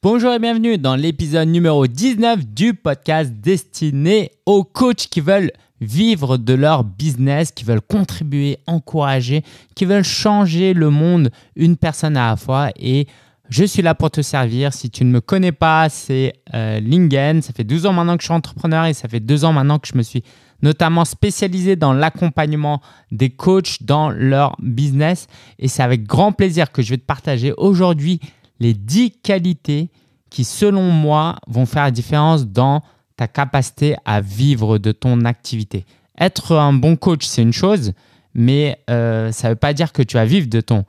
Bonjour 0.00 0.32
et 0.32 0.38
bienvenue 0.38 0.78
dans 0.78 0.94
l'épisode 0.94 1.48
numéro 1.48 1.88
19 1.88 2.46
du 2.46 2.72
podcast 2.72 3.32
destiné 3.32 4.30
aux 4.46 4.62
coachs 4.62 5.08
qui 5.10 5.20
veulent 5.20 5.50
vivre 5.80 6.36
de 6.36 6.54
leur 6.54 6.84
business, 6.84 7.50
qui 7.50 7.64
veulent 7.64 7.80
contribuer, 7.80 8.58
encourager, 8.68 9.42
qui 9.74 9.86
veulent 9.86 10.04
changer 10.04 10.72
le 10.72 10.90
monde 10.90 11.30
une 11.56 11.76
personne 11.76 12.16
à 12.16 12.30
la 12.30 12.36
fois. 12.36 12.70
Et 12.76 13.08
je 13.48 13.64
suis 13.64 13.82
là 13.82 13.96
pour 13.96 14.12
te 14.12 14.20
servir. 14.20 14.72
Si 14.72 14.88
tu 14.88 15.04
ne 15.04 15.10
me 15.10 15.20
connais 15.20 15.50
pas, 15.50 15.88
c'est 15.88 16.34
euh, 16.54 16.78
Lingen. 16.78 17.42
Ça 17.42 17.52
fait 17.52 17.64
12 17.64 17.86
ans 17.86 17.92
maintenant 17.92 18.16
que 18.16 18.22
je 18.22 18.26
suis 18.26 18.34
entrepreneur 18.34 18.84
et 18.84 18.94
ça 18.94 19.08
fait 19.08 19.18
deux 19.18 19.44
ans 19.44 19.52
maintenant 19.52 19.80
que 19.80 19.88
je 19.88 19.98
me 19.98 20.02
suis 20.04 20.22
notamment 20.62 21.04
spécialisé 21.04 21.74
dans 21.74 21.92
l'accompagnement 21.92 22.80
des 23.10 23.30
coachs 23.30 23.82
dans 23.82 24.10
leur 24.10 24.54
business. 24.60 25.26
Et 25.58 25.66
c'est 25.66 25.82
avec 25.82 26.04
grand 26.04 26.30
plaisir 26.30 26.70
que 26.70 26.82
je 26.82 26.90
vais 26.90 26.98
te 26.98 27.04
partager 27.04 27.52
aujourd'hui 27.56 28.20
les 28.60 28.74
10 28.74 29.12
qualités 29.22 29.90
qui, 30.30 30.44
selon 30.44 30.90
moi, 30.90 31.36
vont 31.46 31.66
faire 31.66 31.84
la 31.84 31.90
différence 31.90 32.46
dans 32.46 32.82
ta 33.16 33.28
capacité 33.28 33.96
à 34.04 34.20
vivre 34.20 34.78
de 34.78 34.92
ton 34.92 35.24
activité. 35.24 35.84
Être 36.20 36.56
un 36.56 36.72
bon 36.72 36.96
coach, 36.96 37.26
c'est 37.26 37.42
une 37.42 37.52
chose, 37.52 37.92
mais 38.34 38.80
euh, 38.90 39.32
ça 39.32 39.48
ne 39.48 39.52
veut 39.52 39.58
pas 39.58 39.72
dire 39.72 39.92
que 39.92 40.02
tu 40.02 40.16
vas 40.16 40.24
vivre 40.24 40.48
de 40.48 40.60
ton 40.60 40.84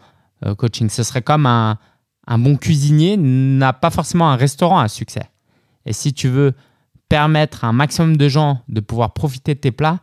euh, 0.45 0.55
coaching. 0.55 0.89
Ce 0.89 1.03
serait 1.03 1.21
comme 1.21 1.45
un, 1.45 1.77
un 2.27 2.37
bon 2.37 2.55
cuisinier 2.55 3.17
n'a 3.17 3.73
pas 3.73 3.89
forcément 3.89 4.29
un 4.29 4.35
restaurant 4.35 4.79
à 4.79 4.87
succès. 4.87 5.23
Et 5.85 5.93
si 5.93 6.13
tu 6.13 6.27
veux 6.27 6.53
permettre 7.09 7.63
à 7.65 7.67
un 7.67 7.73
maximum 7.73 8.17
de 8.17 8.29
gens 8.29 8.61
de 8.67 8.79
pouvoir 8.79 9.13
profiter 9.13 9.55
de 9.55 9.59
tes 9.59 9.71
plats, 9.71 9.99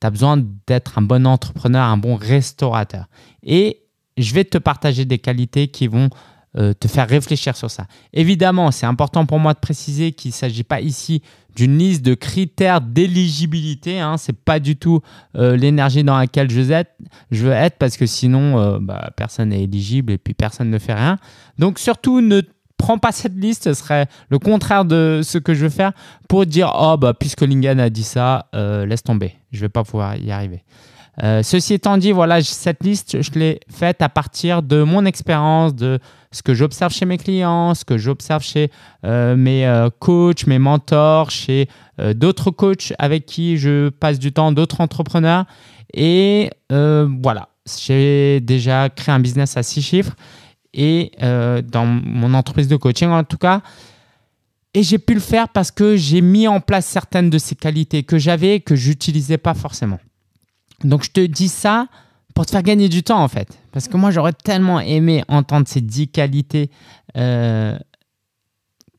tu 0.00 0.06
as 0.06 0.10
besoin 0.10 0.42
d'être 0.66 0.98
un 0.98 1.02
bon 1.02 1.26
entrepreneur, 1.26 1.84
un 1.84 1.96
bon 1.96 2.16
restaurateur. 2.16 3.06
Et 3.44 3.84
je 4.16 4.34
vais 4.34 4.44
te 4.44 4.58
partager 4.58 5.04
des 5.04 5.18
qualités 5.18 5.68
qui 5.68 5.86
vont 5.86 6.10
euh, 6.56 6.72
te 6.72 6.88
faire 6.88 7.06
réfléchir 7.06 7.54
sur 7.54 7.70
ça. 7.70 7.86
Évidemment, 8.14 8.70
c'est 8.70 8.86
important 8.86 9.26
pour 9.26 9.38
moi 9.38 9.52
de 9.52 9.58
préciser 9.58 10.12
qu'il 10.12 10.30
ne 10.30 10.34
s'agit 10.34 10.64
pas 10.64 10.80
ici 10.80 11.20
d'une 11.54 11.76
liste 11.76 12.02
de 12.02 12.14
critères 12.14 12.80
d'éligibilité. 12.80 14.00
Hein. 14.00 14.16
Ce 14.16 14.32
n'est 14.32 14.38
pas 14.44 14.58
du 14.58 14.74
tout 14.74 15.02
euh, 15.36 15.56
l'énergie 15.56 16.02
dans 16.04 16.16
laquelle 16.16 16.50
je 16.50 16.60
veux, 16.62 16.70
être, 16.70 16.92
je 17.30 17.44
veux 17.44 17.52
être 17.52 17.76
parce 17.76 17.98
que 17.98 18.06
sinon, 18.06 18.58
euh, 18.58 18.78
bah, 18.80 19.10
personne 19.14 19.50
n'est 19.50 19.64
éligible 19.64 20.10
et 20.10 20.16
puis 20.16 20.32
personne 20.32 20.70
ne 20.70 20.78
fait 20.78 20.94
rien. 20.94 21.18
Donc 21.58 21.78
surtout, 21.78 22.22
ne 22.22 22.40
prends 22.78 22.96
pas 22.96 23.12
cette 23.12 23.36
liste, 23.36 23.64
ce 23.64 23.74
serait 23.74 24.06
le 24.30 24.38
contraire 24.38 24.86
de 24.86 25.20
ce 25.22 25.36
que 25.36 25.52
je 25.52 25.64
veux 25.64 25.70
faire 25.70 25.92
pour 26.30 26.46
dire, 26.46 26.72
oh, 26.74 26.96
bah, 26.96 27.12
puisque 27.12 27.42
Lingen 27.42 27.78
a 27.78 27.90
dit 27.90 28.04
ça, 28.04 28.48
laisse 28.54 29.02
tomber, 29.02 29.34
je 29.52 29.58
ne 29.58 29.62
vais 29.62 29.68
pas 29.68 29.84
pouvoir 29.84 30.16
y 30.16 30.30
arriver. 30.30 30.62
Euh, 31.22 31.42
ceci 31.42 31.74
étant 31.74 31.98
dit, 31.98 32.12
voilà, 32.12 32.42
cette 32.42 32.84
liste, 32.84 33.20
je 33.22 33.30
l'ai 33.38 33.60
faite 33.70 34.02
à 34.02 34.08
partir 34.08 34.62
de 34.62 34.82
mon 34.82 35.04
expérience, 35.04 35.74
de 35.74 35.98
ce 36.30 36.42
que 36.42 36.54
j'observe 36.54 36.92
chez 36.92 37.06
mes 37.06 37.18
clients, 37.18 37.74
ce 37.74 37.84
que 37.84 37.98
j'observe 37.98 38.42
chez 38.42 38.70
euh, 39.04 39.34
mes 39.34 39.66
euh, 39.66 39.88
coachs, 39.98 40.46
mes 40.46 40.58
mentors, 40.58 41.30
chez 41.30 41.68
d'autres 42.14 42.52
coachs 42.52 42.92
avec 43.00 43.26
qui 43.26 43.56
je 43.56 43.88
passe 43.88 44.20
du 44.20 44.32
temps, 44.32 44.52
d'autres 44.52 44.80
entrepreneurs. 44.80 45.46
Et 45.92 46.48
voilà, 46.70 47.48
j'ai 47.82 48.38
déjà 48.40 48.88
créé 48.88 49.12
un 49.12 49.18
business 49.18 49.56
à 49.56 49.64
six 49.64 49.82
chiffres 49.82 50.14
et 50.72 51.10
dans 51.20 51.86
mon 51.86 52.34
entreprise 52.34 52.68
de 52.68 52.76
coaching 52.76 53.08
en 53.08 53.24
tout 53.24 53.36
cas. 53.36 53.62
Et 54.74 54.84
j'ai 54.84 54.98
pu 54.98 55.14
le 55.14 55.20
faire 55.20 55.48
parce 55.48 55.72
que 55.72 55.96
j'ai 55.96 56.20
mis 56.20 56.46
en 56.46 56.60
place 56.60 56.86
certaines 56.86 57.30
de 57.30 57.38
ces 57.38 57.56
qualités 57.56 58.04
que 58.04 58.16
j'avais 58.16 58.56
et 58.56 58.60
que 58.60 58.76
j'utilisais 58.76 59.38
pas 59.38 59.54
forcément. 59.54 59.98
Donc 60.84 61.04
je 61.04 61.10
te 61.10 61.24
dis 61.24 61.48
ça 61.48 61.86
pour 62.34 62.46
te 62.46 62.52
faire 62.52 62.62
gagner 62.62 62.88
du 62.88 63.02
temps 63.02 63.22
en 63.22 63.28
fait. 63.28 63.58
Parce 63.72 63.88
que 63.88 63.96
moi 63.96 64.10
j'aurais 64.10 64.32
tellement 64.32 64.80
aimé 64.80 65.24
entendre 65.28 65.66
ces 65.66 65.80
10 65.80 66.08
qualités 66.08 66.70
euh, 67.16 67.76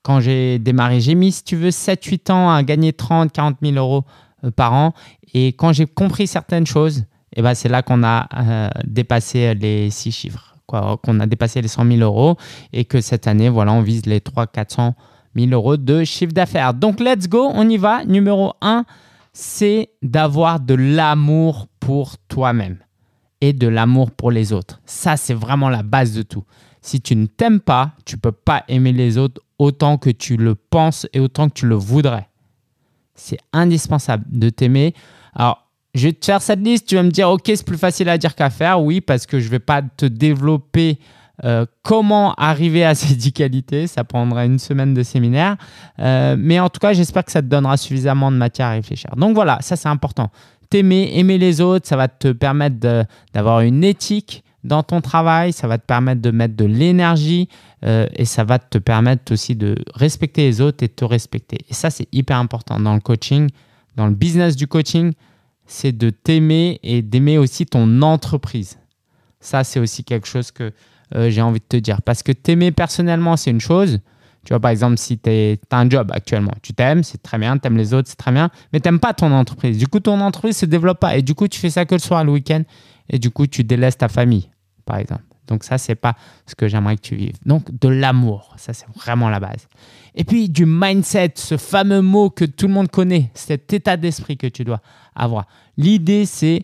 quand 0.03 0.19
j'ai 0.19 0.59
démarré. 0.59 0.99
J'ai 0.99 1.15
mis, 1.15 1.31
si 1.31 1.43
tu 1.43 1.55
veux, 1.55 1.69
7-8 1.69 2.31
ans 2.31 2.51
à 2.51 2.63
gagner 2.63 2.93
30, 2.93 3.31
40 3.31 3.57
000 3.61 3.75
euros 3.75 4.03
euh, 4.43 4.51
par 4.51 4.73
an. 4.73 4.93
Et 5.33 5.53
quand 5.53 5.73
j'ai 5.73 5.85
compris 5.85 6.27
certaines 6.27 6.65
choses, 6.65 7.05
eh 7.35 7.41
ben, 7.41 7.53
c'est 7.53 7.69
là 7.69 7.81
qu'on 7.81 8.03
a 8.03 8.27
euh, 8.35 8.69
dépassé 8.85 9.53
les 9.53 9.89
6 9.89 10.11
chiffres, 10.11 10.55
qu'on 10.65 11.19
a 11.19 11.27
dépassé 11.27 11.61
les 11.61 11.67
100 11.67 11.85
000 11.85 11.99
euros 11.99 12.37
et 12.73 12.85
que 12.85 13.01
cette 13.01 13.27
année, 13.27 13.49
voilà, 13.49 13.71
on 13.73 13.81
vise 13.81 14.05
les 14.05 14.19
3 14.19 14.47
400 14.47 14.95
000 15.35 15.51
euros 15.51 15.77
de 15.77 16.03
chiffre 16.03 16.33
d'affaires. 16.33 16.73
Donc 16.73 16.99
let's 16.99 17.27
go, 17.27 17.49
on 17.53 17.69
y 17.69 17.77
va. 17.77 18.03
Numéro 18.05 18.53
1 18.61 18.85
c'est 19.39 19.91
d'avoir 20.01 20.59
de 20.59 20.73
l'amour 20.73 21.67
pour 21.79 22.17
toi-même 22.27 22.77
et 23.39 23.53
de 23.53 23.69
l'amour 23.69 24.11
pour 24.11 24.31
les 24.31 24.51
autres. 24.51 24.81
Ça, 24.85 25.15
c'est 25.15 25.33
vraiment 25.33 25.69
la 25.69 25.81
base 25.81 26.13
de 26.13 26.23
tout. 26.23 26.43
Si 26.81 26.99
tu 26.99 27.15
ne 27.15 27.25
t'aimes 27.25 27.61
pas, 27.61 27.93
tu 28.03 28.15
ne 28.15 28.19
peux 28.19 28.33
pas 28.33 28.65
aimer 28.67 28.91
les 28.91 29.17
autres 29.17 29.41
autant 29.57 29.97
que 29.97 30.09
tu 30.09 30.35
le 30.35 30.55
penses 30.55 31.07
et 31.13 31.21
autant 31.21 31.47
que 31.47 31.53
tu 31.53 31.67
le 31.67 31.75
voudrais. 31.75 32.27
C'est 33.15 33.39
indispensable 33.53 34.25
de 34.29 34.49
t'aimer. 34.49 34.93
Alors, 35.33 35.69
je 35.95 36.07
vais 36.07 36.13
te 36.13 36.25
faire 36.25 36.41
cette 36.41 36.59
liste, 36.59 36.87
tu 36.87 36.95
vas 36.95 37.03
me 37.03 37.09
dire, 37.09 37.29
ok, 37.29 37.43
c'est 37.45 37.65
plus 37.65 37.77
facile 37.77 38.09
à 38.09 38.17
dire 38.17 38.35
qu'à 38.35 38.49
faire. 38.49 38.83
Oui, 38.83 38.99
parce 38.99 39.25
que 39.25 39.39
je 39.39 39.45
ne 39.45 39.51
vais 39.51 39.59
pas 39.59 39.81
te 39.81 40.05
développer 40.05 40.99
euh, 41.43 41.65
comment 41.83 42.33
arriver 42.35 42.83
à 42.83 42.95
ces 42.95 43.15
10 43.15 43.33
qualités. 43.33 43.87
Ça 43.87 44.03
prendra 44.03 44.45
une 44.45 44.59
semaine 44.59 44.93
de 44.93 45.03
séminaire. 45.03 45.55
Euh, 45.99 46.35
mais 46.37 46.59
en 46.59 46.69
tout 46.69 46.79
cas, 46.79 46.93
j'espère 46.93 47.23
que 47.23 47.31
ça 47.31 47.41
te 47.41 47.47
donnera 47.47 47.77
suffisamment 47.77 48.31
de 48.31 48.37
matière 48.37 48.67
à 48.67 48.71
réfléchir. 48.71 49.11
Donc 49.15 49.35
voilà, 49.35 49.57
ça 49.61 49.75
c'est 49.75 49.89
important. 49.89 50.31
T'aimer, 50.69 51.17
aimer 51.17 51.37
les 51.37 51.61
autres, 51.61 51.87
ça 51.87 51.95
va 51.95 52.07
te 52.07 52.31
permettre 52.31 52.75
d'avoir 53.33 53.61
une 53.61 53.83
éthique 53.83 54.43
dans 54.63 54.83
ton 54.83 55.01
travail, 55.01 55.53
ça 55.53 55.67
va 55.67 55.77
te 55.77 55.85
permettre 55.85 56.21
de 56.21 56.31
mettre 56.31 56.55
de 56.55 56.65
l'énergie 56.65 57.47
euh, 57.85 58.07
et 58.13 58.25
ça 58.25 58.43
va 58.43 58.59
te 58.59 58.77
permettre 58.77 59.33
aussi 59.33 59.55
de 59.55 59.75
respecter 59.95 60.43
les 60.43 60.61
autres 60.61 60.83
et 60.83 60.87
de 60.87 60.93
te 60.93 61.05
respecter. 61.05 61.59
Et 61.69 61.73
ça, 61.73 61.89
c'est 61.89 62.07
hyper 62.11 62.37
important 62.37 62.79
dans 62.79 62.93
le 62.93 62.99
coaching, 62.99 63.49
dans 63.95 64.07
le 64.07 64.13
business 64.13 64.55
du 64.55 64.67
coaching, 64.67 65.13
c'est 65.65 65.91
de 65.91 66.09
t'aimer 66.09 66.79
et 66.83 67.01
d'aimer 67.01 67.37
aussi 67.37 67.65
ton 67.65 68.01
entreprise. 68.01 68.77
Ça, 69.39 69.63
c'est 69.63 69.79
aussi 69.79 70.03
quelque 70.03 70.27
chose 70.27 70.51
que 70.51 70.73
euh, 71.15 71.29
j'ai 71.29 71.41
envie 71.41 71.59
de 71.59 71.65
te 71.65 71.77
dire. 71.77 72.01
Parce 72.01 72.23
que 72.23 72.31
t'aimer 72.31 72.71
personnellement, 72.71 73.37
c'est 73.37 73.51
une 73.51 73.61
chose. 73.61 73.99
Tu 74.45 74.53
vois, 74.53 74.59
par 74.59 74.71
exemple, 74.71 74.97
si 74.97 75.17
tu 75.17 75.29
as 75.29 75.77
un 75.77 75.89
job 75.89 76.11
actuellement, 76.13 76.53
tu 76.61 76.73
t'aimes, 76.73 77.03
c'est 77.03 77.21
très 77.21 77.37
bien, 77.37 77.57
tu 77.57 77.67
aimes 77.67 77.77
les 77.77 77.93
autres, 77.93 78.07
c'est 78.07 78.15
très 78.15 78.31
bien, 78.31 78.49
mais 78.71 78.79
tu 78.79 78.87
n'aimes 78.87 78.99
pas 78.99 79.13
ton 79.13 79.31
entreprise. 79.31 79.77
Du 79.77 79.87
coup, 79.87 79.99
ton 79.99 80.19
entreprise 80.21 80.57
se 80.57 80.65
développe 80.65 80.99
pas. 80.99 81.17
Et 81.17 81.21
du 81.21 81.35
coup, 81.35 81.47
tu 81.47 81.59
fais 81.59 81.69
ça 81.69 81.85
que 81.85 81.95
le 81.95 81.99
soir, 81.99 82.23
le 82.23 82.31
week-end. 82.31 82.63
Et 83.09 83.19
du 83.19 83.31
coup, 83.31 83.47
tu 83.47 83.63
délaisses 83.63 83.97
ta 83.97 84.07
famille, 84.07 84.49
par 84.85 84.97
exemple. 84.97 85.23
Donc 85.49 85.63
ça, 85.63 85.77
c'est 85.77 85.95
pas 85.95 86.15
ce 86.45 86.55
que 86.55 86.67
j'aimerais 86.67 86.95
que 86.95 87.01
tu 87.01 87.15
vives. 87.15 87.35
Donc 87.45 87.77
de 87.79 87.89
l'amour, 87.89 88.53
ça 88.57 88.71
c'est 88.71 88.87
vraiment 88.95 89.29
la 89.29 89.39
base. 89.39 89.67
Et 90.15 90.23
puis 90.23 90.47
du 90.47 90.65
mindset, 90.65 91.33
ce 91.35 91.57
fameux 91.57 92.01
mot 92.01 92.29
que 92.29 92.45
tout 92.45 92.67
le 92.67 92.73
monde 92.73 92.89
connaît, 92.89 93.31
cet 93.33 93.73
état 93.73 93.97
d'esprit 93.97 94.37
que 94.37 94.47
tu 94.47 94.63
dois 94.63 94.81
avoir. 95.15 95.47
L'idée, 95.75 96.25
c'est 96.25 96.63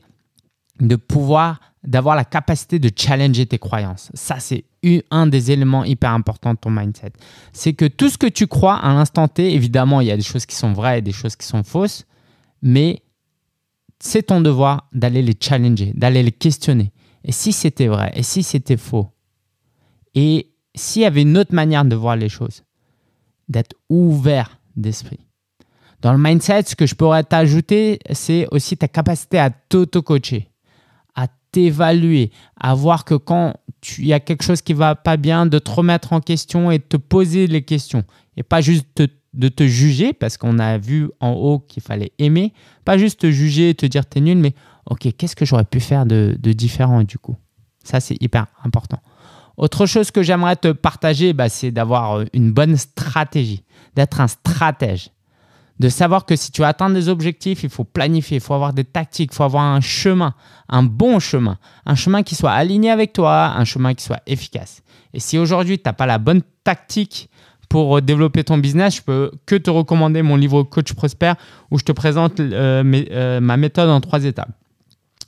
de 0.79 0.95
pouvoir 0.95 1.59
d'avoir 1.85 2.15
la 2.15 2.25
capacité 2.25 2.79
de 2.79 2.89
challenger 2.95 3.45
tes 3.45 3.59
croyances. 3.59 4.11
Ça, 4.13 4.39
c'est 4.39 4.65
un 5.11 5.27
des 5.27 5.51
éléments 5.51 5.83
hyper 5.83 6.11
importants 6.11 6.53
de 6.53 6.59
ton 6.59 6.69
mindset. 6.69 7.13
C'est 7.53 7.73
que 7.73 7.85
tout 7.85 8.09
ce 8.09 8.17
que 8.17 8.27
tu 8.27 8.47
crois 8.47 8.75
à 8.75 8.93
l'instant 8.93 9.27
T, 9.27 9.53
évidemment, 9.53 10.01
il 10.01 10.07
y 10.07 10.11
a 10.11 10.17
des 10.17 10.23
choses 10.23 10.45
qui 10.45 10.55
sont 10.55 10.73
vraies 10.73 10.99
et 10.99 11.01
des 11.01 11.11
choses 11.11 11.35
qui 11.35 11.45
sont 11.45 11.63
fausses, 11.63 12.05
mais 12.61 13.01
c'est 13.99 14.23
ton 14.23 14.41
devoir 14.41 14.87
d'aller 14.93 15.21
les 15.21 15.35
challenger, 15.39 15.93
d'aller 15.95 16.23
les 16.23 16.31
questionner. 16.31 16.91
Et 17.23 17.31
si 17.31 17.51
c'était 17.51 17.87
vrai, 17.87 18.11
et 18.15 18.23
si 18.23 18.43
c'était 18.43 18.77
faux, 18.77 19.09
et 20.13 20.51
s'il 20.75 21.01
y 21.01 21.05
avait 21.05 21.23
une 21.23 21.37
autre 21.37 21.53
manière 21.53 21.85
de 21.85 21.95
voir 21.95 22.15
les 22.15 22.29
choses, 22.29 22.63
d'être 23.47 23.75
ouvert 23.89 24.59
d'esprit. 24.75 25.19
Dans 26.01 26.11
le 26.11 26.19
mindset, 26.19 26.63
ce 26.63 26.75
que 26.75 26.85
je 26.85 26.95
pourrais 26.95 27.23
t'ajouter, 27.23 27.99
c'est 28.11 28.47
aussi 28.51 28.77
ta 28.77 28.87
capacité 28.87 29.39
à 29.39 29.49
t'auto-coacher 29.49 30.49
t'évaluer, 31.55 32.31
à 32.59 32.73
voir 32.73 33.05
que 33.05 33.15
quand 33.15 33.53
il 33.97 34.07
y 34.07 34.13
a 34.13 34.19
quelque 34.19 34.43
chose 34.43 34.61
qui 34.61 34.73
va 34.73 34.93
pas 34.93 35.15
bien, 35.15 35.45
de 35.45 35.57
te 35.57 35.71
remettre 35.71 36.11
en 36.11 36.19
question 36.19 36.69
et 36.69 36.79
de 36.79 36.83
te 36.83 36.97
poser 36.97 37.47
les 37.47 37.61
questions. 37.61 38.03
Et 38.35 38.43
pas 38.43 38.59
juste 38.59 39.01
de 39.33 39.47
te 39.47 39.65
juger, 39.65 40.11
parce 40.11 40.35
qu'on 40.35 40.59
a 40.59 40.77
vu 40.77 41.09
en 41.21 41.31
haut 41.31 41.59
qu'il 41.59 41.81
fallait 41.81 42.11
aimer, 42.19 42.51
pas 42.83 42.97
juste 42.97 43.21
te 43.21 43.31
juger 43.31 43.69
et 43.69 43.75
te 43.75 43.85
dire 43.85 44.05
t'es 44.05 44.19
nul, 44.19 44.37
mais 44.37 44.53
ok, 44.85 45.07
qu'est-ce 45.17 45.35
que 45.37 45.45
j'aurais 45.45 45.63
pu 45.63 45.79
faire 45.79 46.05
de, 46.05 46.37
différent 46.41 47.03
du 47.03 47.17
coup? 47.17 47.37
Ça, 47.85 48.01
c'est 48.01 48.21
hyper 48.21 48.47
important. 48.65 48.99
Autre 49.55 49.85
chose 49.85 50.11
que 50.11 50.23
j'aimerais 50.23 50.57
te 50.57 50.73
partager, 50.73 51.31
bah, 51.31 51.47
c'est 51.47 51.71
d'avoir 51.71 52.17
euh, 52.17 52.25
une 52.33 52.51
bonne 52.51 52.75
stratégie, 52.75 53.63
d'être 53.95 54.19
un 54.19 54.27
stratège 54.27 55.11
de 55.79 55.89
savoir 55.89 56.25
que 56.25 56.35
si 56.35 56.51
tu 56.51 56.61
veux 56.61 56.67
atteindre 56.67 56.95
des 56.95 57.09
objectifs, 57.09 57.63
il 57.63 57.69
faut 57.69 57.83
planifier, 57.83 58.37
il 58.37 58.41
faut 58.41 58.53
avoir 58.53 58.73
des 58.73 58.85
tactiques, 58.85 59.31
il 59.33 59.35
faut 59.35 59.43
avoir 59.43 59.63
un 59.63 59.81
chemin, 59.81 60.33
un 60.69 60.83
bon 60.83 61.19
chemin, 61.19 61.57
un 61.85 61.95
chemin 61.95 62.23
qui 62.23 62.35
soit 62.35 62.51
aligné 62.51 62.91
avec 62.91 63.11
toi, 63.13 63.53
un 63.57 63.65
chemin 63.65 63.93
qui 63.93 64.03
soit 64.03 64.21
efficace. 64.25 64.83
Et 65.13 65.19
si 65.19 65.37
aujourd'hui, 65.37 65.77
tu 65.77 65.83
n'as 65.85 65.93
pas 65.93 66.05
la 66.05 66.17
bonne 66.17 66.41
tactique 66.63 67.29
pour 67.67 68.01
développer 68.01 68.43
ton 68.43 68.57
business, 68.57 68.97
je 68.97 69.01
peux 69.01 69.31
que 69.45 69.55
te 69.55 69.69
recommander 69.69 70.21
mon 70.21 70.35
livre 70.35 70.63
Coach 70.63 70.93
Prosper 70.93 71.33
où 71.71 71.79
je 71.79 71.83
te 71.83 71.91
présente 71.91 72.39
euh, 72.39 72.83
euh, 73.11 73.39
ma 73.39 73.57
méthode 73.57 73.89
en 73.89 73.99
trois 74.01 74.23
étapes. 74.23 74.51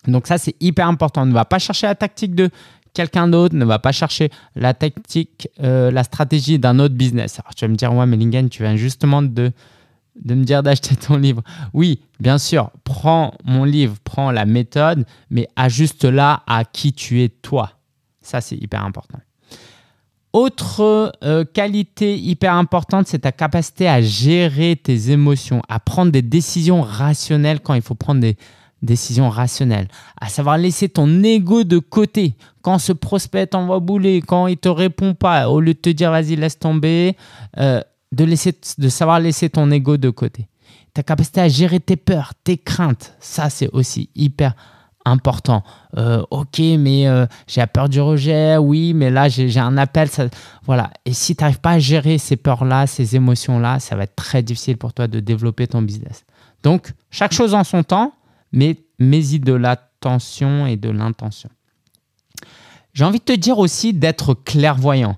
Donc 0.08 0.28
ça, 0.28 0.38
c'est 0.38 0.56
hyper 0.62 0.88
important. 0.88 1.26
Ne 1.26 1.34
va 1.34 1.46
pas 1.46 1.60
chercher 1.60 1.88
la 1.88 1.96
tactique 1.96 2.36
de 2.36 2.50
quelqu'un 2.94 3.28
d'autre, 3.28 3.56
ne 3.56 3.66
va 3.66 3.80
pas 3.80 3.92
chercher 3.92 4.30
la 4.56 4.74
tactique, 4.74 5.50
euh, 5.62 5.92
la 5.92 6.04
stratégie 6.04 6.58
d'un 6.58 6.80
autre 6.80 6.96
business. 6.96 7.40
Alors 7.40 7.54
tu 7.54 7.66
vas 7.66 7.70
me 7.70 7.76
dire, 7.76 7.94
ouais, 7.94 8.06
mais 8.06 8.18
Lingen, 8.18 8.50
tu 8.50 8.64
viens 8.64 8.76
justement 8.76 9.22
de, 9.22 9.52
de 10.24 10.36
me 10.36 10.44
dire 10.44 10.64
d'acheter 10.64 10.96
ton 10.96 11.18
livre. 11.18 11.42
Oui, 11.74 12.02
bien 12.20 12.38
sûr, 12.38 12.72
prends 12.84 13.34
mon 13.46 13.64
livre, 13.64 13.96
prends 14.04 14.32
la 14.32 14.46
méthode, 14.46 15.06
mais 15.30 15.48
ajuste-la 15.56 16.44
à 16.48 16.66
qui 16.66 16.94
tu 16.94 17.22
es 17.22 17.30
toi. 17.30 17.72
Ça, 18.22 18.42
c'est 18.42 18.58
hyper 18.58 18.84
important. 18.84 19.20
Autre 20.34 21.14
euh, 21.24 21.46
qualité 21.46 22.18
hyper 22.18 22.54
importante, 22.54 23.08
c'est 23.08 23.20
ta 23.20 23.32
capacité 23.32 23.88
à 23.88 24.02
gérer 24.02 24.76
tes 24.76 25.12
émotions, 25.12 25.62
à 25.70 25.80
prendre 25.80 26.12
des 26.12 26.22
décisions 26.22 26.82
rationnelles 26.82 27.62
quand 27.62 27.74
il 27.74 27.82
faut 27.82 27.96
prendre 27.96 28.22
des 28.22 28.38
décisions 28.82 29.30
rationnelles, 29.30 29.88
à 30.22 30.30
savoir 30.30 30.58
laisser 30.58 30.90
ton 30.90 31.24
ego 31.24 31.64
de 31.64 31.80
côté 31.80 32.36
quand 32.62 32.78
ce 32.78 32.92
prospect 32.94 33.48
t'envoie 33.48 33.80
bouler, 33.80 34.22
quand 34.22 34.48
il 34.48 34.58
te 34.58 34.70
répond 34.70 35.14
pas, 35.14 35.50
au 35.50 35.60
lieu 35.60 35.74
de 35.74 35.80
te 35.80 35.90
dire 35.90 36.12
vas-y 36.12 36.36
laisse 36.36 36.60
tomber, 36.60 37.16
euh, 37.58 37.82
de, 38.12 38.24
laisser, 38.24 38.58
de 38.78 38.90
savoir 38.90 39.20
laisser 39.20 39.50
ton 39.50 39.70
ego 39.72 39.98
de 39.98 40.10
côté. 40.10 40.48
Ta 40.94 41.04
capacité 41.04 41.42
à 41.42 41.48
gérer 41.48 41.80
tes 41.80 41.96
peurs, 41.96 42.34
tes 42.44 42.58
craintes, 42.58 43.16
ça 43.20 43.50
c'est 43.50 43.70
aussi 43.70 44.10
hyper 44.16 44.56
important. 45.08 45.64
Euh, 45.98 46.24
ok, 46.32 46.60
mais 46.80 47.08
euh, 47.08 47.26
j'ai 47.48 47.66
peur 47.68 47.90
du 47.90 48.02
rejet, 48.02 48.58
oui, 48.58 48.94
mais 48.94 49.10
là 49.10 49.30
j'ai 49.30 49.60
un 49.60 49.78
appel. 49.78 50.10
Ça... 50.10 50.28
Voilà. 50.66 50.92
Et 51.06 51.14
si 51.14 51.36
tu 51.36 51.44
n'arrives 51.44 51.60
pas 51.60 51.72
à 51.72 51.80
gérer 51.80 52.18
ces 52.18 52.36
peurs-là, 52.36 52.88
ces 52.88 53.16
émotions-là, 53.16 53.80
ça 53.80 53.96
va 53.96 54.04
être 54.04 54.16
très 54.16 54.44
difficile 54.44 54.78
pour 54.78 54.94
toi 54.94 55.08
de 55.08 55.20
développer 55.20 55.68
ton 55.68 55.82
business. 55.82 56.26
Donc, 56.64 56.94
chaque 57.12 57.34
chose 57.34 57.54
en 57.54 57.64
son 57.64 57.84
temps, 57.84 58.14
mais 58.52 58.78
mets-y 59.00 59.40
de 59.40 59.54
l'attention 59.54 60.68
et 60.68 60.76
de 60.76 60.90
l'intention. 60.90 61.50
J'ai 62.94 63.06
envie 63.06 63.20
de 63.20 63.24
te 63.24 63.34
dire 63.34 63.60
aussi 63.60 63.94
d'être 63.94 64.34
clairvoyant. 64.34 65.18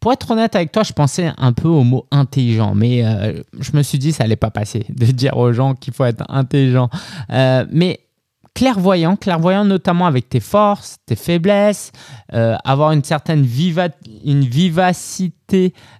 Pour 0.00 0.12
être 0.12 0.30
honnête 0.30 0.54
avec 0.54 0.72
toi, 0.72 0.82
je 0.82 0.92
pensais 0.92 1.32
un 1.36 1.52
peu 1.52 1.68
au 1.68 1.82
mot 1.84 2.06
intelligent, 2.10 2.74
mais 2.74 3.04
euh, 3.04 3.42
je 3.58 3.70
me 3.74 3.82
suis 3.82 3.98
dit 3.98 4.12
ça 4.12 4.24
n'allait 4.24 4.36
pas 4.36 4.50
passer 4.50 4.86
de 4.90 5.06
dire 5.06 5.36
aux 5.36 5.52
gens 5.52 5.74
qu'il 5.74 5.92
faut 5.92 6.04
être 6.04 6.24
intelligent. 6.28 6.88
mais 7.28 8.00
clairvoyant, 8.58 9.14
clairvoyant 9.14 9.64
notamment 9.64 10.06
avec 10.06 10.28
tes 10.28 10.40
forces, 10.40 10.96
tes 11.06 11.14
faiblesses, 11.14 11.92
euh, 12.32 12.56
avoir 12.64 12.90
une 12.90 13.04
certaine 13.04 13.42
vivacité 13.44 14.02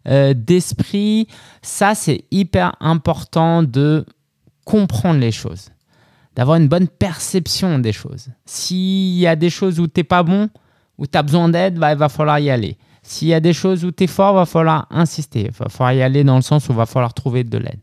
euh, 0.08 0.34
d'esprit. 0.34 1.28
Ça, 1.62 1.94
c'est 1.94 2.24
hyper 2.32 2.74
important 2.80 3.62
de 3.62 4.04
comprendre 4.64 5.20
les 5.20 5.30
choses, 5.30 5.68
d'avoir 6.34 6.56
une 6.56 6.66
bonne 6.66 6.88
perception 6.88 7.78
des 7.78 7.92
choses. 7.92 8.26
S'il 8.44 9.16
y 9.18 9.28
a 9.28 9.36
des 9.36 9.50
choses 9.50 9.78
où 9.78 9.86
tu 9.86 10.00
n'es 10.00 10.04
pas 10.04 10.24
bon, 10.24 10.50
où 10.98 11.06
tu 11.06 11.16
as 11.16 11.22
besoin 11.22 11.48
d'aide, 11.48 11.78
bah, 11.78 11.92
il 11.92 11.98
va 11.98 12.08
falloir 12.08 12.40
y 12.40 12.50
aller. 12.50 12.76
S'il 13.08 13.28
y 13.28 13.34
a 13.34 13.40
des 13.40 13.54
choses 13.54 13.86
où 13.86 13.90
tu 13.90 14.04
es 14.04 14.06
fort, 14.06 14.34
va 14.34 14.44
falloir 14.44 14.86
insister. 14.90 15.46
Il 15.46 15.50
va 15.50 15.70
falloir 15.70 15.94
y 15.94 16.02
aller 16.02 16.24
dans 16.24 16.36
le 16.36 16.42
sens 16.42 16.68
où 16.68 16.72
il 16.72 16.76
va 16.76 16.84
falloir 16.84 17.14
trouver 17.14 17.42
de 17.42 17.56
l'aide. 17.56 17.80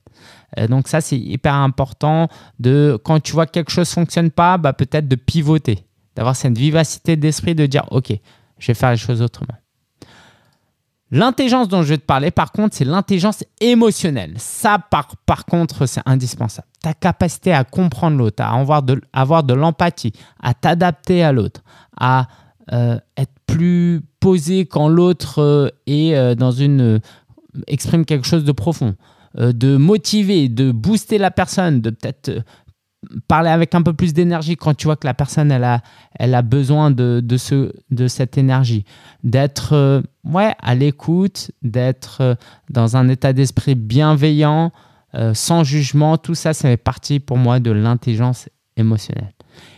Euh, 0.59 0.67
donc 0.67 0.87
ça, 0.87 1.01
c'est 1.01 1.17
hyper 1.17 1.55
important 1.55 2.27
de, 2.59 3.01
quand 3.03 3.19
tu 3.19 3.31
vois 3.31 3.47
que 3.47 3.51
quelque 3.53 3.71
chose 3.71 3.89
ne 3.89 3.93
fonctionne 3.93 4.29
pas, 4.29 4.59
bah, 4.59 4.73
peut-être 4.73 5.07
de 5.07 5.15
pivoter, 5.15 5.79
d'avoir 6.15 6.35
cette 6.35 6.55
vivacité 6.55 7.15
d'esprit 7.15 7.55
de 7.55 7.65
dire, 7.65 7.85
OK, 7.89 8.13
je 8.59 8.67
vais 8.67 8.75
faire 8.75 8.91
les 8.91 8.97
choses 8.97 9.23
autrement. 9.23 9.55
L'intelligence 11.09 11.69
dont 11.69 11.81
je 11.81 11.87
vais 11.87 11.97
te 11.97 12.05
parler, 12.05 12.29
par 12.29 12.51
contre, 12.51 12.75
c'est 12.75 12.85
l'intelligence 12.85 13.43
émotionnelle. 13.59 14.35
Ça, 14.37 14.77
par, 14.77 15.07
par 15.25 15.45
contre, 15.45 15.87
c'est 15.87 16.01
indispensable. 16.05 16.67
Ta 16.83 16.93
capacité 16.93 17.51
à 17.51 17.63
comprendre 17.63 18.17
l'autre, 18.17 18.43
à 18.43 18.53
avoir 18.53 18.83
de, 18.83 19.01
avoir 19.11 19.43
de 19.43 19.55
l'empathie, 19.55 20.13
à 20.39 20.53
t'adapter 20.53 21.23
à 21.23 21.31
l'autre, 21.31 21.61
à 21.99 22.27
euh, 22.71 22.99
être 23.17 23.33
plus 23.45 24.01
posé 24.19 24.65
quand 24.65 24.87
l'autre 24.87 25.39
euh, 25.39 25.69
est 25.87 26.35
dans 26.35 26.51
une 26.51 26.99
exprime 27.67 28.05
quelque 28.05 28.27
chose 28.27 28.43
de 28.43 28.51
profond. 28.51 28.95
Euh, 29.37 29.51
de 29.51 29.75
motiver, 29.75 30.47
de 30.47 30.71
booster 30.71 31.17
la 31.17 31.29
personne, 31.29 31.81
de 31.81 31.89
peut-être 31.89 32.29
euh, 32.29 32.39
parler 33.27 33.49
avec 33.49 33.75
un 33.75 33.81
peu 33.81 33.91
plus 33.91 34.13
d'énergie 34.13 34.55
quand 34.55 34.73
tu 34.73 34.85
vois 34.85 34.95
que 34.95 35.05
la 35.05 35.13
personne 35.13 35.51
elle 35.51 35.65
a, 36.33 36.41
besoin 36.41 36.89
de, 36.89 37.19
de, 37.21 37.35
ce, 37.35 37.73
de 37.91 38.07
cette 38.07 38.37
énergie, 38.37 38.85
d'être 39.25 39.73
euh, 39.73 40.01
ouais, 40.23 40.53
à 40.61 40.73
l'écoute, 40.73 41.51
d'être 41.63 42.37
dans 42.69 42.95
un 42.95 43.09
état 43.09 43.33
d'esprit 43.33 43.75
bienveillant, 43.75 44.71
sans 45.33 45.63
jugement, 45.63 46.17
tout 46.17 46.35
ça, 46.35 46.53
ça 46.53 46.67
fait 46.67 46.75
partie 46.75 47.21
pour 47.21 47.37
moi 47.37 47.61
de 47.61 47.71
l'intelligence 47.71 48.49
émotionnelle. 48.77 49.33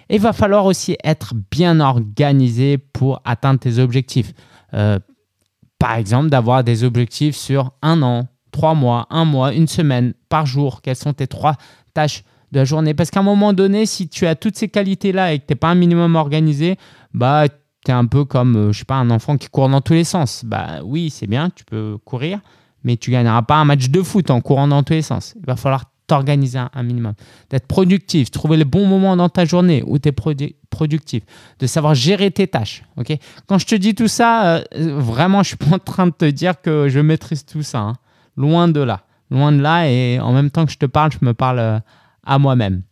Et 0.10 0.16
il 0.16 0.22
va 0.22 0.34
falloir 0.34 0.66
aussi 0.66 0.98
être 1.04 1.34
bien 1.52 1.80
organisé 1.80 2.78
pour 2.78 3.22
atteindre 3.26 3.60
tes 3.60 3.80
objectifs. 3.80 4.34
par 4.72 5.96
exemple, 5.96 6.30
d'avoir 6.30 6.64
des 6.64 6.84
objectifs 6.84 7.36
sur 7.36 7.72
un 7.82 8.02
an, 8.02 8.28
trois 8.52 8.74
mois, 8.74 9.06
un 9.10 9.26
mois, 9.26 9.54
une 9.54 9.68
semaine, 9.68 10.14
par 10.30 10.46
jour 10.46 10.82
Quelles 10.82 10.96
sont 10.96 11.14
tes 11.14 11.28
trois 11.28 11.56
tâches 11.94 12.24
de 12.52 12.60
la 12.60 12.66
journée? 12.66 12.94
Parce 12.94 13.12
qu'à 13.12 13.20
un 13.20 13.24
moment 13.24 13.54
donné, 13.54 13.86
si 13.86 14.10
tu 14.10 14.26
as 14.26 14.36
toutes 14.36 14.58
ces 14.58 14.68
qualités-là 14.70 15.34
et 15.34 15.40
que 15.40 15.46
tu 15.46 15.54
n'es 15.54 15.56
pas 15.56 15.70
un 15.70 15.76
minimum 15.76 16.16
organisé, 16.16 16.78
bah, 17.14 17.48
tu 17.48 17.92
es 17.92 17.94
un 17.94 18.06
peu 18.06 18.26
comme, 18.26 18.56
euh, 18.56 18.72
je 18.72 18.80
sais 18.80 18.86
pas, 18.86 18.96
un 18.96 19.12
enfant 19.12 19.38
qui 19.38 19.48
court 19.48 19.70
dans 19.70 19.82
tous 19.82 19.94
les 19.94 20.04
sens. 20.04 20.44
Bah 20.44 20.82
oui, 20.84 21.10
c'est 21.10 21.28
bien, 21.28 21.50
tu 21.50 21.64
peux 21.66 21.98
courir, 22.04 22.40
mais 22.84 22.98
tu 22.98 23.12
gagneras 23.12 23.44
pas 23.44 23.56
un 23.58 23.66
match 23.66 23.90
de 23.90 24.02
foot 24.02 24.30
en 24.32 24.42
courant 24.42 24.68
dans 24.68 24.84
tous 24.84 24.94
les 24.94 25.02
sens. 25.02 25.36
Il 25.40 25.46
va 25.46 25.56
falloir 25.56 25.86
t'organiser 26.08 26.58
un, 26.58 26.84
minimum, 26.84 27.14
d'être 27.50 27.68
productif, 27.68 28.32
trouver 28.32 28.58
le 28.58 28.64
bon 28.64 28.88
moment 28.88 29.16
dans 29.16 29.30
ta 29.30 29.46
journée 29.46 29.84
où 29.86 30.00
tu 30.00 30.10
es 30.10 30.54
productif, 30.70 31.24
de 31.60 31.68
savoir 31.68 31.96
gérer 31.96 32.32
tes 32.32 32.48
tâches. 32.48 32.84
ok? 32.96 33.18
Quand 33.46 33.58
je 33.58 33.66
te 33.66 33.76
dis 33.76 33.94
tout 33.94 34.08
ça, 34.08 34.56
euh, 34.56 34.64
vraiment, 34.98 35.44
je 35.44 35.50
suis 35.50 35.58
pas 35.58 35.76
en 35.76 35.80
train 35.80 36.08
de 36.08 36.12
te 36.12 36.26
dire 36.26 36.62
que 36.62 36.88
je 36.88 37.00
maîtrise 37.00 37.46
tout 37.46 37.64
ça. 37.64 37.80
Hein. 37.80 37.94
Loin 38.38 38.68
de 38.68 38.80
là. 38.80 39.02
Loin 39.30 39.52
de 39.52 39.62
là. 39.62 39.90
Et 39.90 40.20
en 40.20 40.32
même 40.32 40.50
temps 40.50 40.66
que 40.66 40.72
je 40.72 40.78
te 40.78 40.86
parle, 40.86 41.12
je 41.12 41.26
me 41.26 41.34
parle 41.34 41.60
euh, 41.60 41.80
à 42.26 42.40
moi-même. 42.40 42.84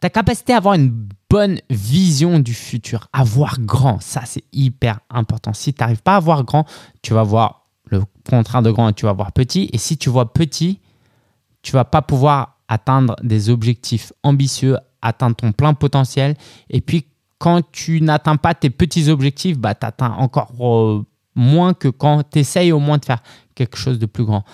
Ta 0.00 0.10
capacité 0.10 0.52
à 0.52 0.58
avoir 0.58 0.74
une 0.74 1.08
bonne 1.28 1.60
vision 1.70 2.38
du 2.40 2.54
futur, 2.54 3.08
à 3.12 3.22
voir 3.22 3.60
grand, 3.60 4.00
ça 4.00 4.22
c'est 4.24 4.44
hyper 4.52 5.00
important. 5.10 5.52
Si 5.52 5.72
tu 5.72 5.80
n'arrives 5.80 6.02
pas 6.02 6.16
à 6.16 6.20
voir 6.20 6.44
grand, 6.44 6.66
tu 7.02 7.14
vas 7.14 7.22
voir 7.22 7.66
le 7.86 8.02
contraire 8.28 8.62
de 8.62 8.70
grand 8.70 8.88
et 8.88 8.92
tu 8.94 9.06
vas 9.06 9.12
voir 9.12 9.32
petit. 9.32 9.68
Et 9.72 9.78
si 9.78 9.98
tu 9.98 10.08
vois 10.08 10.32
petit, 10.32 10.80
tu 11.62 11.72
vas 11.72 11.84
pas 11.84 12.02
pouvoir 12.02 12.58
atteindre 12.68 13.16
des 13.22 13.50
objectifs 13.50 14.12
ambitieux, 14.22 14.76
atteindre 15.02 15.36
ton 15.36 15.52
plein 15.52 15.74
potentiel. 15.74 16.36
Et 16.70 16.80
puis 16.80 17.06
quand 17.38 17.62
tu 17.72 18.00
n'atteins 18.00 18.36
pas 18.36 18.54
tes 18.54 18.70
petits 18.70 19.08
objectifs, 19.08 19.58
bah, 19.58 19.74
tu 19.74 19.86
atteins 19.86 20.12
encore 20.12 20.52
euh, 20.60 21.04
moins 21.34 21.74
que 21.74 21.88
quand 21.88 22.22
tu 22.30 22.38
essayes 22.38 22.70
au 22.70 22.78
moins 22.78 22.98
de 22.98 23.04
faire 23.04 23.22
quelque 23.54 23.76
chose 23.76 23.98
de 23.98 24.06
plus 24.06 24.24
grand. 24.24 24.44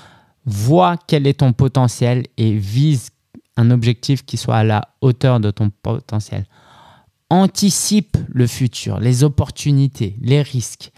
Vois 0.45 0.97
quel 1.07 1.27
est 1.27 1.41
ton 1.41 1.53
potentiel 1.53 2.25
et 2.37 2.53
vise 2.55 3.11
un 3.57 3.71
objectif 3.71 4.25
qui 4.25 4.37
soit 4.37 4.57
à 4.57 4.65
la 4.65 4.89
hauteur 5.01 5.41
de 5.41 5.51
ton 5.51 5.71
potentiel. 5.71 6.47
Anticipe 7.29 8.17
le 8.29 8.47
futur, 8.47 9.01
les 9.01 9.25
opportunités, 9.25 10.17
les 10.21 10.43
risques. 10.43 10.93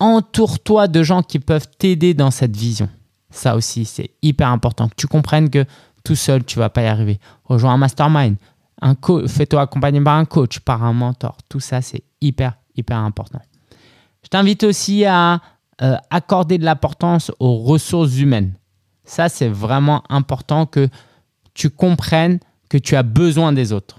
Entoure-toi 0.00 0.88
de 0.88 1.02
gens 1.04 1.22
qui 1.22 1.38
peuvent 1.38 1.68
t'aider 1.78 2.14
dans 2.14 2.32
cette 2.32 2.56
vision. 2.56 2.88
Ça 3.32 3.56
aussi, 3.56 3.84
c'est 3.84 4.10
hyper 4.22 4.48
important 4.48 4.88
que 4.88 4.94
tu 4.96 5.06
comprennes 5.06 5.50
que 5.50 5.64
tout 6.04 6.14
seul, 6.14 6.44
tu 6.44 6.58
vas 6.58 6.68
pas 6.68 6.82
y 6.82 6.86
arriver. 6.86 7.18
Rejoins 7.44 7.72
un 7.72 7.78
mastermind, 7.78 8.36
un 8.80 8.94
fais-toi 9.26 9.62
accompagner 9.62 10.00
par 10.00 10.16
un 10.16 10.24
coach, 10.24 10.60
par 10.60 10.84
un 10.84 10.92
mentor. 10.92 11.38
Tout 11.48 11.60
ça, 11.60 11.80
c'est 11.80 12.02
hyper, 12.20 12.58
hyper 12.76 12.98
important. 12.98 13.40
Je 14.22 14.28
t'invite 14.28 14.64
aussi 14.64 15.04
à 15.04 15.40
euh, 15.82 15.96
accorder 16.10 16.58
de 16.58 16.64
l'importance 16.64 17.32
aux 17.40 17.56
ressources 17.58 18.18
humaines. 18.18 18.54
Ça, 19.04 19.28
c'est 19.28 19.48
vraiment 19.48 20.02
important 20.08 20.66
que 20.66 20.88
tu 21.54 21.70
comprennes 21.70 22.38
que 22.68 22.78
tu 22.78 22.96
as 22.96 23.02
besoin 23.02 23.52
des 23.52 23.72
autres. 23.72 23.98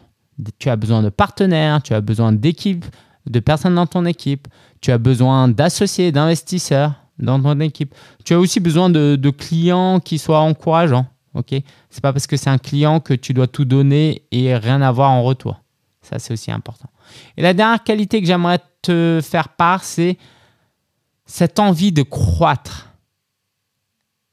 Tu 0.59 0.69
as 0.69 0.75
besoin 0.75 1.03
de 1.03 1.09
partenaires, 1.09 1.81
tu 1.81 1.93
as 1.93 2.01
besoin 2.01 2.31
d'équipes, 2.31 2.85
de 3.25 3.39
personnes 3.39 3.75
dans 3.75 3.85
ton 3.87 4.05
équipe, 4.05 4.47
tu 4.81 4.91
as 4.91 4.97
besoin 4.97 5.47
d'associés, 5.47 6.11
d'investisseurs 6.11 7.02
dans 7.19 7.41
ton 7.41 7.59
équipe. 7.59 7.93
Tu 8.25 8.33
as 8.33 8.39
aussi 8.39 8.59
besoin 8.59 8.89
de, 8.89 9.29
clients 9.29 9.99
qui 9.99 10.17
soient 10.17 10.41
encourageants. 10.41 11.07
Ok, 11.33 11.55
c'est 11.89 12.01
pas 12.01 12.13
parce 12.13 12.27
que 12.27 12.37
c'est 12.37 12.51
un 12.51 12.59
client 12.59 12.99
que 12.99 13.13
tu 13.15 13.33
dois 13.33 13.47
tout 13.47 13.65
donner 13.65 14.23
et 14.31 14.55
rien 14.55 14.81
avoir 14.83 15.09
en 15.09 15.23
retour. 15.23 15.61
Ça, 16.01 16.19
c'est 16.19 16.33
aussi 16.33 16.51
important. 16.51 16.89
Et 17.37 17.41
la 17.41 17.55
dernière 17.55 17.83
qualité 17.83 18.21
que 18.21 18.27
j'aimerais 18.27 18.59
te 18.83 19.19
faire 19.23 19.49
part, 19.49 19.83
c'est 19.83 20.17
cette 21.25 21.57
envie 21.57 21.91
de 21.91 22.03
croître, 22.03 22.89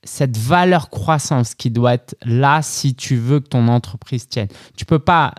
cette 0.05 0.37
valeur 0.37 0.91
croissance 0.91 1.55
qui 1.55 1.71
doit 1.71 1.95
être 1.95 2.17
là 2.23 2.61
si 2.61 2.95
tu 2.95 3.17
veux 3.17 3.41
que 3.41 3.49
ton 3.49 3.69
entreprise 3.69 4.29
tienne. 4.29 4.49
Tu 4.77 4.85
peux 4.85 4.99
pas. 4.99 5.33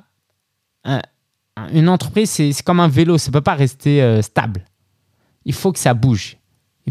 une 1.74 1.90
entreprise, 1.90 2.32
c'est 2.32 2.64
comme 2.64 2.80
un 2.80 2.88
vélo, 2.88 3.20
ça 3.20 3.30
ne 3.30 3.34
peut 3.34 3.42
pas 3.42 3.56
rester 3.56 4.02
euh, 4.02 4.24
stable. 4.24 4.66
Il 5.46 5.54
faut 5.54 5.72
que 5.72 5.80
ça 5.80 5.94
bouge. 5.94 6.38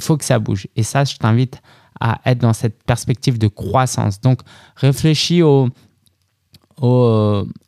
Il 0.01 0.05
faut 0.05 0.17
que 0.17 0.25
ça 0.25 0.39
bouge. 0.39 0.67
Et 0.77 0.83
ça, 0.83 1.05
je 1.05 1.17
t'invite 1.17 1.61
à 2.01 2.21
être 2.25 2.39
dans 2.39 2.55
cette 2.55 2.83
perspective 2.85 3.39
de 3.39 3.49
croissance. 3.49 4.23
Donc, 4.23 4.41
réfléchis 4.77 5.43
aux, 5.43 5.69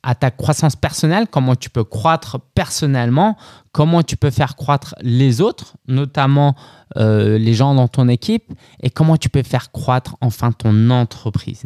à 0.03 0.15
ta 0.15 0.31
croissance 0.31 0.75
personnelle, 0.75 1.27
comment 1.31 1.55
tu 1.55 1.69
peux 1.69 1.85
croître 1.85 2.41
personnellement, 2.55 3.37
comment 3.73 4.03
tu 4.03 4.17
peux 4.17 4.31
faire 4.31 4.57
croître 4.57 4.95
les 5.03 5.43
autres, 5.43 5.75
notamment 5.87 6.55
euh, 6.97 7.37
les 7.37 7.53
gens 7.53 7.75
dans 7.75 7.89
ton 7.89 8.09
équipe, 8.09 8.55
et 8.81 8.89
comment 8.89 9.19
tu 9.19 9.29
peux 9.29 9.43
faire 9.43 9.71
croître 9.71 10.17
enfin 10.23 10.51
ton 10.51 10.89
entreprise. 10.89 11.65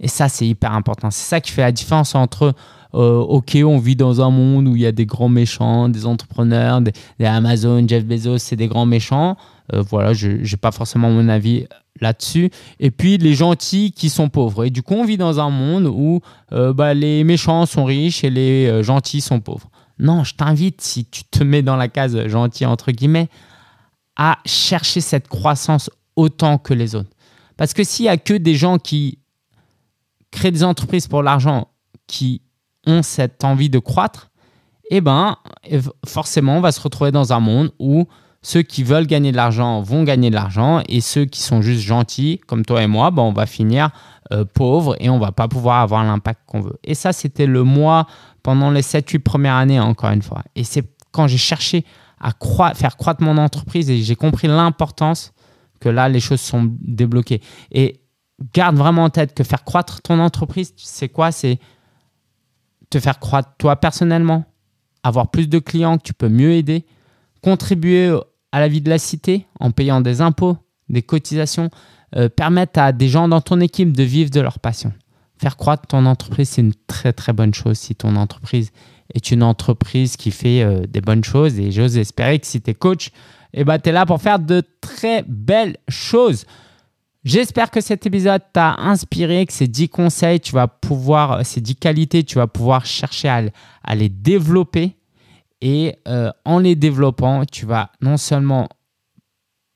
Et 0.00 0.08
ça, 0.08 0.30
c'est 0.30 0.46
hyper 0.46 0.72
important. 0.72 1.10
C'est 1.10 1.28
ça 1.28 1.42
qui 1.42 1.52
fait 1.52 1.60
la 1.60 1.72
différence 1.72 2.14
entre, 2.14 2.54
euh, 2.96 3.18
OK, 3.18 3.56
on 3.62 3.78
vit 3.78 3.94
dans 3.94 4.22
un 4.22 4.30
monde 4.30 4.68
où 4.68 4.74
il 4.74 4.82
y 4.82 4.86
a 4.86 4.92
des 4.92 5.04
grands 5.04 5.28
méchants, 5.28 5.88
des 5.88 6.06
entrepreneurs, 6.06 6.80
des, 6.80 6.92
Amazon, 7.24 7.86
Jeff 7.86 8.04
Bezos, 8.04 8.38
c'est 8.38 8.56
des 8.56 8.68
grands 8.68 8.86
méchants. 8.86 9.36
Euh, 9.74 9.82
voilà, 9.82 10.14
je 10.14 10.28
n'ai 10.28 10.56
pas 10.60 10.72
forcément 10.72 11.10
mon 11.10 11.28
avis 11.28 11.66
là-dessus. 12.00 12.50
Et 12.80 12.90
puis 12.90 13.18
les 13.18 13.34
gentils 13.34 13.92
qui 13.92 14.08
sont 14.08 14.28
pauvres. 14.28 14.64
Et 14.64 14.70
du 14.70 14.82
coup, 14.82 14.94
on 14.94 15.04
vit 15.04 15.18
dans 15.18 15.40
un 15.40 15.50
monde 15.50 15.86
où 15.86 16.20
euh, 16.52 16.72
bah, 16.72 16.94
les 16.94 17.22
méchants 17.22 17.66
sont 17.66 17.84
riches 17.84 18.24
et 18.24 18.30
les 18.30 18.82
gentils 18.82 19.20
sont 19.20 19.40
pauvres. 19.40 19.70
Non, 19.98 20.24
je 20.24 20.34
t'invite, 20.34 20.80
si 20.80 21.04
tu 21.04 21.24
te 21.24 21.44
mets 21.44 21.62
dans 21.62 21.76
la 21.76 21.88
case 21.88 22.26
gentil, 22.28 22.64
entre 22.64 22.92
guillemets, 22.92 23.28
à 24.16 24.38
chercher 24.46 25.00
cette 25.02 25.28
croissance 25.28 25.90
autant 26.16 26.56
que 26.56 26.72
les 26.72 26.94
autres. 26.94 27.10
Parce 27.58 27.74
que 27.74 27.84
s'il 27.84 28.04
n'y 28.04 28.10
a 28.10 28.16
que 28.16 28.34
des 28.34 28.54
gens 28.54 28.78
qui 28.78 29.18
créent 30.30 30.50
des 30.50 30.64
entreprises 30.64 31.08
pour 31.08 31.22
l'argent, 31.22 31.68
qui 32.06 32.42
ont 32.86 33.02
cette 33.02 33.44
envie 33.44 33.70
de 33.70 33.78
croître, 33.78 34.30
eh 34.90 35.00
ben, 35.00 35.36
forcément, 36.06 36.58
on 36.58 36.60
va 36.60 36.72
se 36.72 36.80
retrouver 36.80 37.10
dans 37.10 37.32
un 37.32 37.40
monde 37.40 37.72
où 37.78 38.06
ceux 38.42 38.62
qui 38.62 38.84
veulent 38.84 39.06
gagner 39.06 39.32
de 39.32 39.36
l'argent 39.36 39.82
vont 39.82 40.04
gagner 40.04 40.30
de 40.30 40.36
l'argent 40.36 40.80
et 40.88 41.00
ceux 41.00 41.24
qui 41.24 41.40
sont 41.40 41.62
juste 41.62 41.80
gentils, 41.80 42.40
comme 42.46 42.64
toi 42.64 42.82
et 42.82 42.86
moi, 42.86 43.10
ben 43.10 43.22
on 43.22 43.32
va 43.32 43.46
finir 43.46 43.90
euh, 44.32 44.44
pauvres 44.44 44.96
et 45.00 45.10
on 45.10 45.18
va 45.18 45.32
pas 45.32 45.48
pouvoir 45.48 45.80
avoir 45.80 46.04
l'impact 46.04 46.42
qu'on 46.46 46.60
veut. 46.60 46.78
Et 46.84 46.94
ça, 46.94 47.12
c'était 47.12 47.46
le 47.46 47.64
mois 47.64 48.06
pendant 48.44 48.70
les 48.70 48.82
7-8 48.82 49.18
premières 49.18 49.56
années, 49.56 49.80
encore 49.80 50.10
une 50.10 50.22
fois. 50.22 50.42
Et 50.54 50.62
c'est 50.62 50.84
quand 51.10 51.26
j'ai 51.26 51.38
cherché 51.38 51.84
à 52.20 52.32
faire 52.74 52.96
croître 52.96 53.22
mon 53.22 53.36
entreprise 53.36 53.90
et 53.90 53.98
j'ai 53.98 54.16
compris 54.16 54.46
l'importance 54.46 55.32
que 55.80 55.88
là, 55.88 56.08
les 56.08 56.20
choses 56.20 56.40
sont 56.40 56.70
débloquées. 56.80 57.42
Et 57.72 58.00
garde 58.54 58.76
vraiment 58.76 59.04
en 59.04 59.10
tête 59.10 59.34
que 59.34 59.42
faire 59.42 59.64
croître 59.64 60.02
ton 60.02 60.20
entreprise, 60.20 60.72
c'est 60.76 61.08
quoi? 61.08 61.32
C'est 61.32 61.58
te 62.90 63.00
faire 63.00 63.18
croître 63.18 63.50
toi 63.58 63.76
personnellement, 63.76 64.44
avoir 65.02 65.30
plus 65.30 65.48
de 65.48 65.58
clients 65.58 65.98
que 65.98 66.02
tu 66.02 66.14
peux 66.14 66.28
mieux 66.28 66.52
aider, 66.52 66.84
contribuer 67.42 68.16
à 68.52 68.60
la 68.60 68.68
vie 68.68 68.80
de 68.80 68.90
la 68.90 68.98
cité 68.98 69.46
en 69.60 69.70
payant 69.70 70.00
des 70.00 70.20
impôts, 70.20 70.56
des 70.88 71.02
cotisations, 71.02 71.70
euh, 72.16 72.28
permettre 72.28 72.78
à 72.78 72.92
des 72.92 73.08
gens 73.08 73.28
dans 73.28 73.40
ton 73.40 73.60
équipe 73.60 73.92
de 73.92 74.02
vivre 74.02 74.30
de 74.30 74.40
leur 74.40 74.58
passion. 74.58 74.92
Faire 75.38 75.56
croître 75.56 75.86
ton 75.86 76.06
entreprise, 76.06 76.50
c'est 76.50 76.62
une 76.62 76.74
très 76.86 77.12
très 77.12 77.32
bonne 77.32 77.52
chose 77.52 77.78
si 77.78 77.94
ton 77.94 78.16
entreprise 78.16 78.70
est 79.14 79.30
une 79.30 79.42
entreprise 79.42 80.16
qui 80.16 80.30
fait 80.30 80.62
euh, 80.62 80.86
des 80.86 81.00
bonnes 81.00 81.24
choses. 81.24 81.58
Et 81.58 81.70
j'ose 81.72 81.98
espérer 81.98 82.38
que 82.38 82.46
si 82.46 82.60
tu 82.60 82.70
es 82.70 82.74
coach, 82.74 83.10
eh 83.52 83.64
ben, 83.64 83.78
tu 83.78 83.90
es 83.90 83.92
là 83.92 84.06
pour 84.06 84.20
faire 84.20 84.38
de 84.38 84.62
très 84.80 85.24
belles 85.26 85.76
choses. 85.88 86.44
J'espère 87.26 87.72
que 87.72 87.80
cet 87.80 88.06
épisode 88.06 88.40
t'a 88.52 88.76
inspiré, 88.78 89.46
que 89.46 89.52
ces 89.52 89.66
10 89.66 89.88
conseils, 89.88 90.38
tu 90.38 90.52
vas 90.52 90.68
pouvoir, 90.68 91.44
ces 91.44 91.60
10 91.60 91.74
qualités, 91.74 92.22
tu 92.22 92.36
vas 92.36 92.46
pouvoir 92.46 92.86
chercher 92.86 93.50
à, 93.82 93.94
les 93.96 94.08
développer 94.08 94.96
et 95.60 95.96
euh, 96.06 96.30
en 96.44 96.60
les 96.60 96.76
développant, 96.76 97.44
tu 97.44 97.66
vas 97.66 97.90
non 98.00 98.16
seulement 98.16 98.68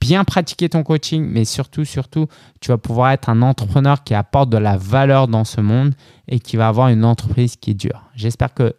bien 0.00 0.22
pratiquer 0.22 0.68
ton 0.68 0.84
coaching, 0.84 1.26
mais 1.28 1.44
surtout, 1.44 1.84
surtout, 1.84 2.28
tu 2.60 2.68
vas 2.68 2.78
pouvoir 2.78 3.10
être 3.10 3.28
un 3.28 3.42
entrepreneur 3.42 4.04
qui 4.04 4.14
apporte 4.14 4.48
de 4.48 4.58
la 4.58 4.76
valeur 4.76 5.26
dans 5.26 5.44
ce 5.44 5.60
monde 5.60 5.96
et 6.28 6.38
qui 6.38 6.56
va 6.56 6.68
avoir 6.68 6.86
une 6.86 7.04
entreprise 7.04 7.56
qui 7.56 7.74
dure. 7.74 8.04
J'espère 8.14 8.54
que 8.54 8.76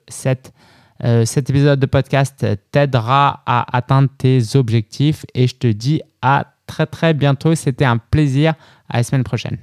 euh, 1.04 1.25
cet 1.25 1.50
épisode 1.50 1.82
de 1.82 1.86
podcast 1.88 2.46
t'aidera 2.72 3.44
à 3.46 3.75
atteindre 3.75 4.08
tes 4.18 4.56
objectifs 4.56 5.25
et 5.34 5.46
je 5.48 5.56
te 5.56 5.68
dis 5.68 6.01
à 6.22 6.46
très 6.72 6.86
très 6.86 7.13
bientôt. 7.13 7.54
C'était 7.56 7.86
un 7.86 7.98
plaisir. 7.98 8.54
À 8.90 8.98
la 8.98 9.04
semaine 9.04 9.24
prochaine. 9.24 9.58